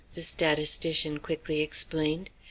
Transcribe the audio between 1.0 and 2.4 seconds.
quickly explained.